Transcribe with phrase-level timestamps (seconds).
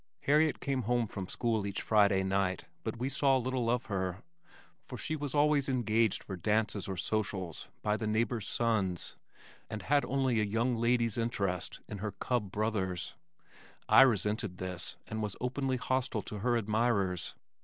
[0.21, 4.23] Harriet came home from school each Friday night but we saw little of her,
[4.83, 9.15] for she was always engaged for dances or socials by the neighbors' sons,
[9.69, 13.13] and had only a young lady's interest in her cub brothers.
[13.87, 17.35] I resented this and was openly hostile to her admirers.